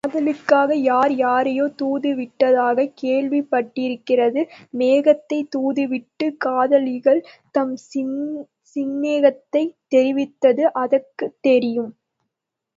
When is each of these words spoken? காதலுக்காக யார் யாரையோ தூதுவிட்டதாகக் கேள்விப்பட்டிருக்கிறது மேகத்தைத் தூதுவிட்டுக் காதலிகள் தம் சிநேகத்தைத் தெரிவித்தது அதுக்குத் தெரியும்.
காதலுக்காக 0.03 0.75
யார் 0.83 1.11
யாரையோ 1.15 1.65
தூதுவிட்டதாகக் 1.81 2.93
கேள்விப்பட்டிருக்கிறது 3.01 4.41
மேகத்தைத் 4.73 5.49
தூதுவிட்டுக் 5.49 6.39
காதலிகள் 6.39 7.21
தம் 7.51 7.75
சிநேகத்தைத் 8.75 9.77
தெரிவித்தது 9.95 10.65
அதுக்குத் 10.79 11.37
தெரியும். 11.41 11.91